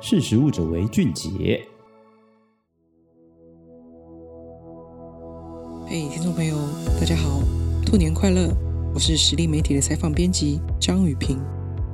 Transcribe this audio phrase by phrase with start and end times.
[0.00, 1.60] 识时务者为俊杰。
[5.88, 6.56] 嘿听众朋友，
[7.00, 7.42] 大家好，
[7.84, 8.54] 兔年快乐！
[8.94, 11.36] 我是实力媒体的采访编辑张语屏。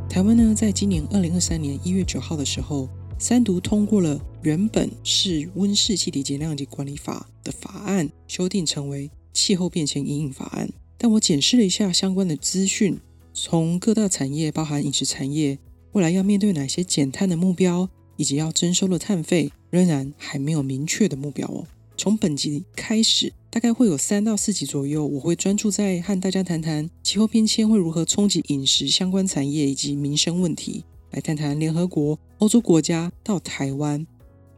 [0.07, 10.69] 台湾呢，在今年二零二三年一月九号的时候，三读通过了原本是温室气体减量及管理法的法案，修订成为气候变迁因应法案。
[10.99, 13.01] 但我检视了一下相关的资讯，
[13.33, 15.59] 从各大产业，包含饮食产业，
[15.93, 21.67] 未来要面对哪些减碳的目标，以及要征收的碳费，仍然还没有明确的目标哦。
[21.97, 34.05] 从本集开始，大概会有三到四集左右，我会专注在和大家谈谈气候变迁会如何冲击饮食相关产业以及民生问题，来谈谈联合国、欧洲国家到台湾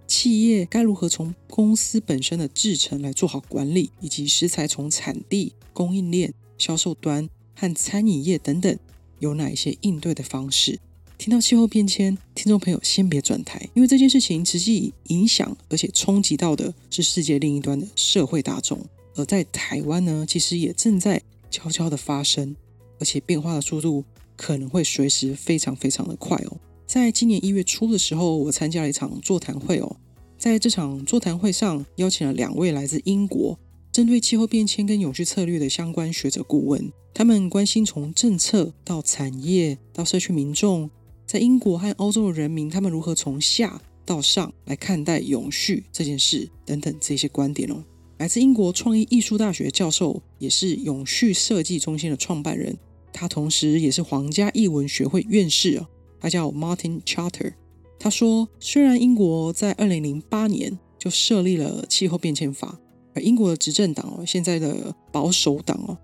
[0.06, 8.78] 企业该如何从公司本身的制程来做好管理，以及食材从产地、供应链、销售端和餐饮业等等
[9.18, 10.80] 有哪一些应对的方式。
[11.18, 18.78] 听到气候变迁，听众朋友先别转台，因为这件事情实际影响而且冲击到的是世界另一端的社会大众，
[19.14, 22.54] 而在台湾呢，其实也正在悄悄的发生，
[23.00, 24.04] 而且变化的速度
[24.36, 26.58] 可能会随时非常非常的快哦。
[26.86, 29.96] 在今年一月初的时候，我参加了一场座谈会哦，
[30.38, 33.58] 在这场座谈会上，邀请了两位来自英国，
[33.90, 40.90] 针对气候变迁跟永续策略的相关学者顾问，他们关心从政策到产业到社区民众。
[41.26, 47.84] 在英国和欧洲的人民，他们如何从下到上来看待永续这件事等等这些观点哦。
[48.18, 52.78] 来自英国创意艺术大学教授，也是永续设计中心的创办人，
[53.12, 55.86] 他同时也是皇家艺文学会院士哦。
[56.20, 57.54] 他叫 Martin Charter。
[57.98, 62.78] 他说，虽然英国在二零零八年就设立了气候变迁法，
[63.14, 65.98] 而英国的执政党哦，现在的保守党哦，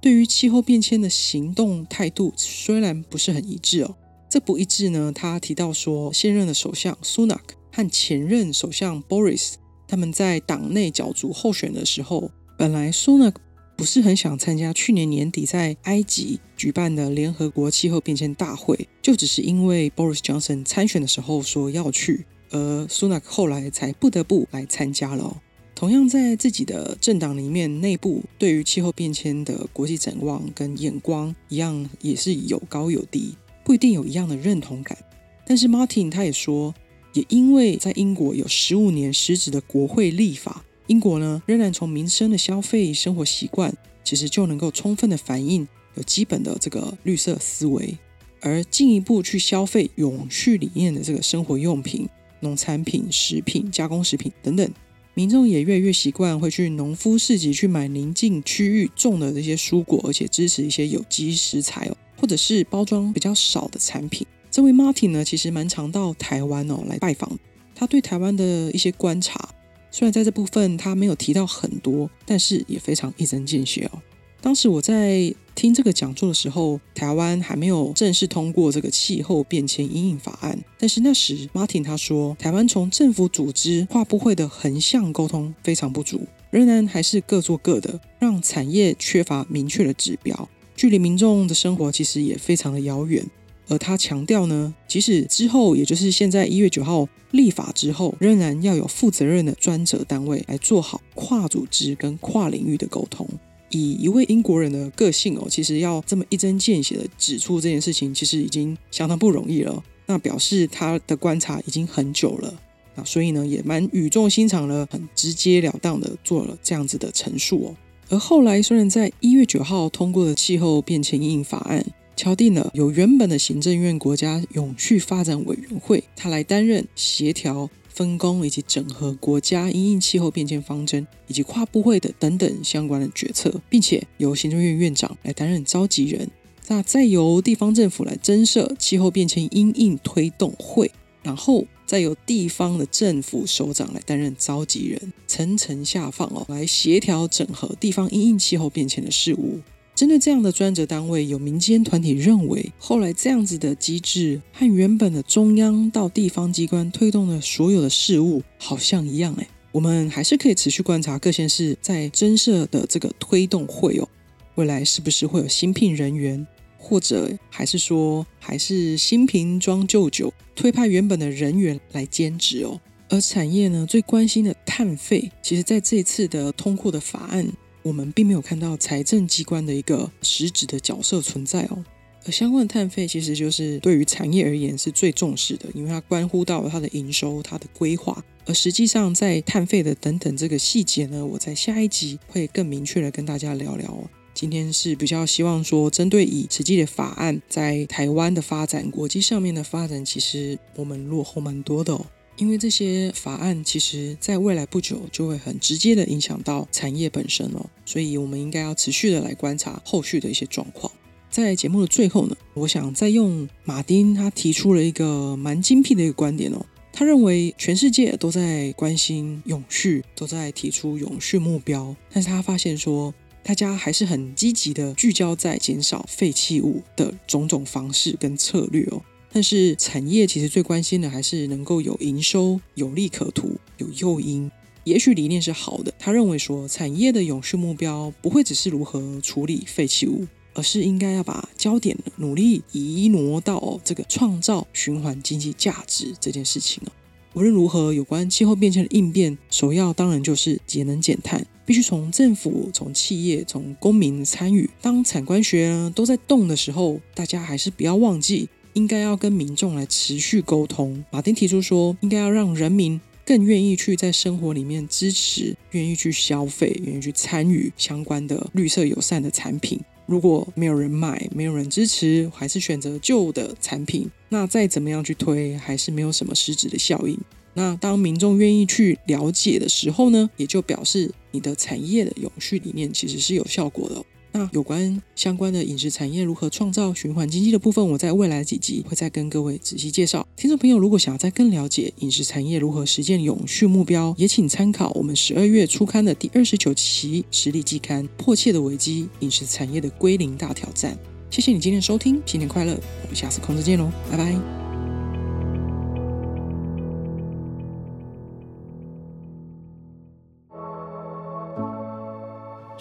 [0.00, 3.96] 对于气候变迁的行动态度虽然不是很一致哦。
[4.36, 5.10] 这不一致呢？
[5.14, 9.54] 他提到说，现任的首相苏纳克和前任首相 Boris
[9.88, 13.40] 他们在党内角逐候选的时候，本来苏纳克
[13.78, 25.40] 不是很想参加去年年底在埃及举办的联合国气候变迁大会，就只是因为 Boris Johnson 参选的时候说要去，而苏纳克后来才不得不来参加了。
[25.74, 33.34] 同样在自己的政党里面内部，对于气候变迁的国际展望跟眼光一样，也是有高有低。
[33.66, 34.96] 不一定有一样的认同感，
[35.44, 36.72] 但是 Martin 他也说，
[37.14, 45.66] 也因为在英国有十五年实质的国会立法，英国呢仍然从民生的消费生活习惯，其实就能够充分的反映
[45.96, 47.98] 有基本的这个绿色思维，
[48.40, 54.70] 而进一步去消费永续理念的这个生活用品、农产品、食品、加工食品等等，
[55.14, 61.96] 民众也越来越习惯会去农夫市集去买邻近区域种的这些蔬果，而且支持一些有机食材哦。
[62.20, 64.26] 或者是包装比较少的产品。
[64.50, 67.38] 这位 Martin 呢，其实蛮常到台湾哦来拜访。
[67.74, 69.48] 他对台湾的一些观察，
[69.90, 74.00] 虽然在这部分他没有提到很多，但是也非常一针见血哦。
[74.40, 80.58] 当时我在听这个讲座的时候，台湾还没有正式通过这个气候变迁因应法案。
[80.78, 90.48] 但是那时 Martin 他说，台湾从政府组织跨部会的横向沟通非常不足，仍然还是各做各的，让产业缺乏明确的指标。
[90.76, 93.24] 距离民众的生活其实也非常的遥远，
[93.68, 103.26] 而他强调呢，即使之后，也就是现在一月九号立法之后，仍然要有负责任的专责单位来做好跨组织跟跨领域的沟通。
[103.70, 109.82] 以一位英国人的个性哦，其实要这么一针见血的指出这件事情，其实已经相当不容易了。
[110.06, 112.54] 那表示他的观察已经很久了，
[112.94, 117.74] 那所以呢，也蛮语重心长的，很直截了当的做了这样子的陈述哦。
[118.08, 121.84] 而后来，虽然在一月九号通过的气候变迁因应法案，
[122.14, 136.30] 敲定了由原本的行政院国家永续发展委员会，他来担任协调、分工以及整合国家因应气候变迁方针以及跨部会的等等相关的决策，并且由行政院院长来担任召集人，
[136.68, 140.92] 那再由地方政府来增设气候变迁因应推动会，
[141.22, 141.64] 然后。
[141.86, 149.60] 再由地方的政府首长来担任召集人，层层下放哦，来协调整合地方因应气候变迁的事务。
[149.94, 159.48] 针对这样的专责单位，有民间团体认为，后来这样子的机制和原本的中央到地方机关推动的所有的事务好像一样哎。
[159.72, 164.08] 我们还是可以持续观察各县市在增设的这个推动会哦，
[164.56, 166.46] 未来是不是会有新聘人员？
[166.78, 172.80] 或者还是说，还是新瓶装旧酒，推派原本的人员来兼职哦。
[173.08, 177.46] 而产业呢，最关心的碳费，其实在这次的通过的法案，
[177.82, 181.84] 我们并没有看到财政机关的一个实质的角色存在哦。
[182.24, 188.24] 而相关的碳费其实就是对于产业而言是最重视的，因为它关乎到它的营收、它的规划。
[188.46, 194.10] 而实际上，在碳费的等等这个细节呢，我在下一集会更明确的跟大家聊聊哦。
[194.36, 202.04] 今天是比较希望说，针对以实际的法案在台湾的发展、国际上面的发展，其实我们落后蛮多的哦。
[202.36, 210.92] 因为这些法案其实在未来不久就会很直接的影响到产业本身哦，所以我们应该要持续的来观察后续的一些状况。
[211.30, 216.62] 在节目的最后呢，我想再用马丁他提出了一个蛮精辟的一个观点哦，
[216.92, 223.14] 他认为全世界都在关心永续，都在提出永续目标，但是他发现说，
[223.46, 229.00] 大家还是很积极的聚焦在减少废弃物的种种方式跟策略哦，
[229.30, 234.50] 但是产业其实最关心的还是能够有营收、有利可图、有诱因。
[234.82, 246.90] 也许理念是好的，他认为说产业的永续目标不会只是如何处理废弃物，而是应该要把焦点努力移挪到这个创造循环经济价值这件事情哦。
[247.34, 251.46] 无论如何，有关气候变迁的应变，首要当然就是节能减碳。
[251.66, 254.70] 必须从政府、从企业、从公民参与。
[254.80, 261.04] 当产官学呢都在动的时候，大家还是不要忘记，应该要跟民众来持续沟通。
[261.10, 269.80] 马丁提出说，应该要让人民更愿意去在生活里面支持，愿意去消费，愿意去参与相关的绿色友善的产品。
[270.06, 277.18] 如果没有人买，没有人支持，还是选择旧的产品，那再怎么样去推，还是没有什么实质的效应。
[277.54, 284.04] 那当民众愿意去了解的时候呢，也就表示你的产业的永续理念其实是有效果的。
[284.32, 290.26] 那有关相关的饮食产业如何创造循环经济的部分，我在未来的几集会再跟各位仔细介绍。
[290.36, 300.94] 听众朋友如果想要再更了解饮食产业如何实现永续目标，也请参考我们十二月初刊的第二十九期食力季刊《迫切的危机：饮食产业的归零大挑战》。
[301.28, 302.72] 谢谢你今天的收听，新年快乐！
[303.02, 304.65] 我们下次空中见喽，拜拜。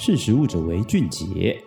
[0.05, 1.59] 识时务者为俊杰。